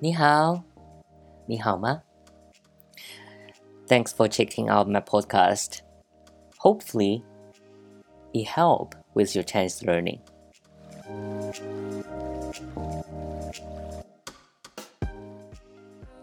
[0.00, 0.62] 你好，
[1.46, 2.02] 你好吗？
[3.88, 5.80] Thanks for checking out my podcast.
[6.58, 7.22] Hopefully,
[8.34, 10.20] it help with your Chinese learning.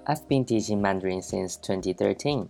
[0.05, 2.49] I've been teaching Mandarin since 2013.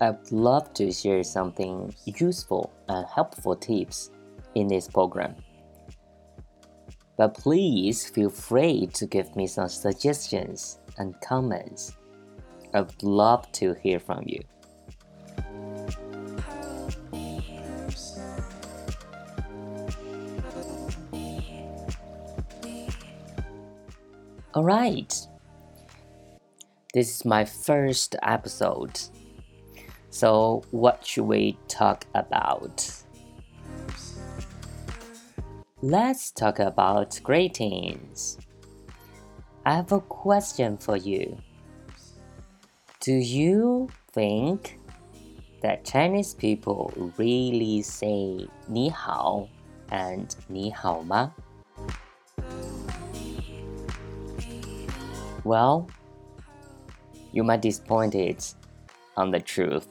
[0.00, 4.10] I'd love to share something useful and helpful tips
[4.54, 5.34] in this program.
[7.17, 11.95] But please feel free to give me some suggestions and comments.
[12.73, 14.43] I'd love to hear from you.
[24.55, 25.27] Alright,
[26.93, 28.99] this is my first episode.
[30.09, 32.89] So, what should we talk about?
[35.82, 38.38] Let's talk about greetings.
[39.64, 41.36] I have a question for you.
[43.00, 44.78] Do you think
[45.60, 49.48] that Chinese people really say 你好
[49.90, 51.32] and 你好吗?
[55.44, 55.86] Well,
[57.32, 58.44] you might be disappointed
[59.16, 59.86] on the truth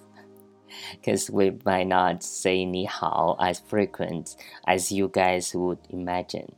[0.93, 6.55] because we might not say ni hao as frequent as you guys would imagine.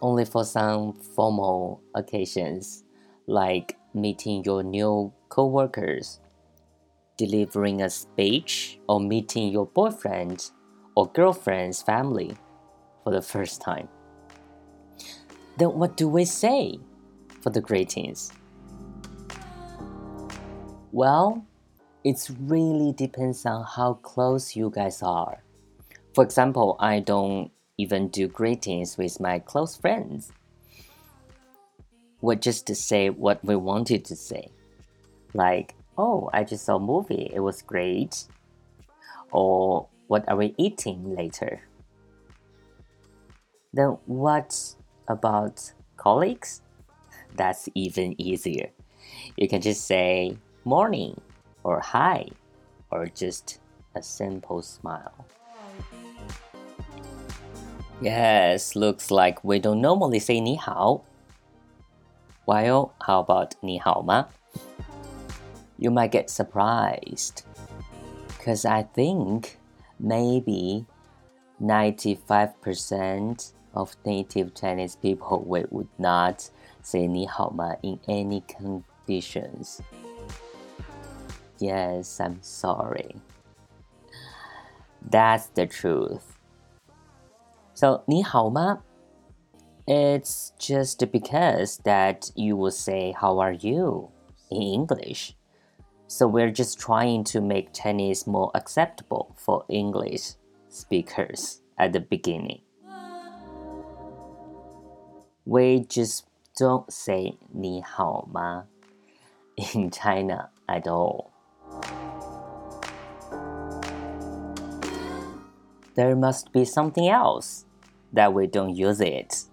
[0.00, 2.84] Only for some formal occasions,
[3.26, 6.20] like meeting your new coworkers,
[7.16, 10.50] delivering a speech, or meeting your boyfriend
[10.94, 12.36] or girlfriend's family
[13.04, 13.88] for the first time.
[15.56, 16.78] Then what do we say
[17.40, 18.32] for the greetings?
[20.92, 21.46] Well,
[22.04, 25.42] it really depends on how close you guys are.
[26.14, 30.32] For example, I don't even do greetings with my close friends.
[32.20, 34.48] we just to say what we wanted to say.
[35.34, 38.24] Like, oh, I just saw a movie, it was great.
[39.30, 41.60] Or, what are we eating later?
[43.72, 44.74] Then, what
[45.06, 46.62] about colleagues?
[47.36, 48.70] That's even easier.
[49.36, 51.20] You can just say morning
[51.63, 52.29] or hi,
[52.91, 53.59] or just
[53.95, 55.25] a simple smile.
[58.01, 61.01] Yes, looks like we don't normally say 你好.
[62.45, 64.27] Well, how about 你好吗?
[65.77, 67.43] You might get surprised.
[68.37, 69.57] Because I think
[69.99, 70.85] maybe
[71.61, 76.49] 95% of native Chinese people would not
[76.81, 79.79] say 你好吗 in any conditions.
[81.59, 83.15] Yes, I'm sorry.
[85.09, 86.23] That's the truth.
[87.73, 88.83] So, 你好吗?
[89.85, 94.09] It's just because that you will say how are you
[94.49, 95.35] in English.
[96.07, 100.35] So we're just trying to make Chinese more acceptable for English
[100.69, 102.61] speakers at the beginning.
[105.45, 106.25] We just
[106.57, 108.67] don't say 你好吗
[109.57, 111.31] in China at all.
[115.97, 117.65] There must be something else
[118.11, 119.43] that we don't use it.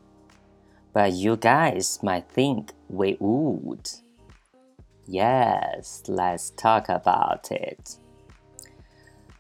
[0.93, 3.91] But you guys might think we would.
[5.07, 7.97] Yes, let's talk about it.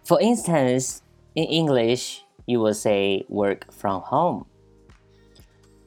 [0.04, 1.02] For instance,
[1.34, 4.46] in English, you will say work from home.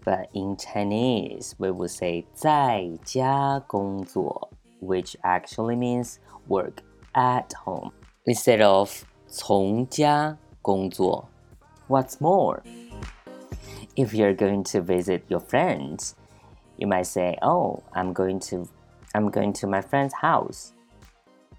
[0.05, 4.49] But in Chinese, we will say 在家工作,
[4.81, 7.91] which actually means work at home
[8.25, 10.37] instead of 从家
[10.67, 11.29] 工作.
[11.87, 12.63] What's more,
[13.95, 16.15] if you're going to visit your friends,
[16.77, 18.67] you might say, "Oh, I'm going to
[19.13, 20.73] I'm going to my friend's house."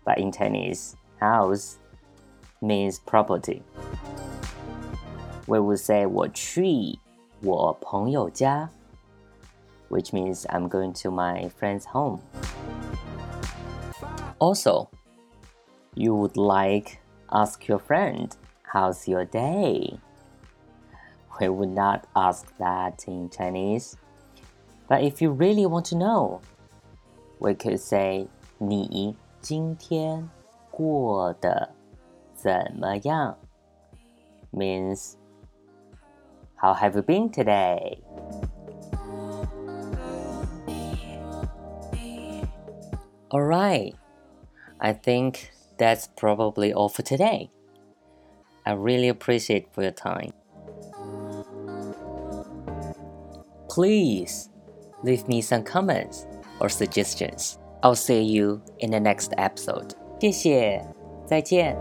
[0.04, 1.78] But in Chinese, house
[2.60, 3.62] means property.
[5.46, 6.98] We would say 我去
[7.42, 8.68] 我朋友家
[9.90, 12.20] which means I'm going to my friend's home.
[14.38, 14.88] Also,
[15.94, 16.98] you would like
[17.30, 18.34] ask your friend
[18.68, 19.98] How's your day?
[21.40, 23.96] We would not ask that in Chinese.
[24.88, 26.40] But if you really want to know,
[27.40, 28.28] we could say
[28.58, 30.28] 你今天
[30.70, 31.70] 过得
[32.34, 33.36] 怎么样
[34.52, 35.16] means
[36.56, 38.00] How have you been today?
[43.30, 43.96] Alright,
[44.80, 47.50] I think that's probably all for today.
[48.66, 50.32] I really appreciate for your time.
[53.68, 54.50] Please
[55.02, 56.26] leave me some comments
[56.60, 57.58] or suggestions.
[57.82, 59.94] I'll see you in the next episode.
[60.20, 60.80] 谢谢，
[61.26, 61.76] 再见。